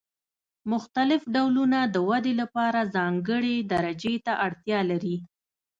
[0.71, 5.15] مختلف ډولونه د ودې لپاره ځانګړې درجې ته اړتیا لري.